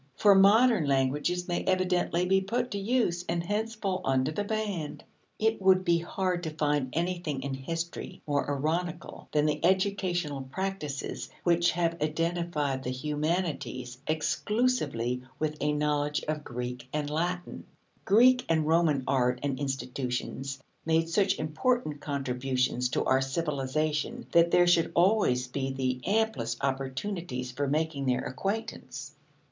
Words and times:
For 0.15 0.33
modern 0.33 0.87
languages 0.87 1.47
may 1.47 1.63
evidently 1.65 2.25
be 2.25 2.41
put 2.41 2.71
to 2.71 2.79
use, 2.79 3.23
and 3.29 3.43
hence 3.43 3.75
fall 3.75 4.01
under 4.03 4.31
the 4.31 4.43
ban. 4.43 5.01
It 5.37 5.61
would 5.61 5.85
be 5.85 5.99
hard 5.99 6.41
to 6.41 6.49
find 6.49 6.89
anything 6.93 7.43
in 7.43 7.53
history 7.53 8.23
more 8.25 8.49
ironical 8.49 9.27
than 9.31 9.45
the 9.45 9.63
educational 9.63 10.41
practices 10.41 11.29
which 11.43 11.69
have 11.73 12.01
identified 12.01 12.81
the 12.81 12.89
"humanities" 12.89 13.99
exclusively 14.07 15.21
with 15.37 15.55
a 15.61 15.71
knowledge 15.71 16.23
of 16.27 16.43
Greek 16.43 16.87
and 16.91 17.07
Latin. 17.07 17.65
Greek 18.03 18.43
and 18.49 18.65
Roman 18.65 19.03
art 19.05 19.39
and 19.43 19.59
institutions 19.59 20.63
made 20.83 21.09
such 21.09 21.37
important 21.37 21.99
contributions 22.01 22.89
to 22.89 23.05
our 23.05 23.21
civilization 23.21 24.25
that 24.31 24.49
there 24.49 24.65
should 24.65 24.91
always 24.95 25.45
be 25.47 25.71
the 25.71 26.01
amplest 26.07 26.57
opportunities 26.63 27.51
for 27.51 27.67
making 27.67 28.07
their 28.07 28.21
acquaintance. 28.21 29.13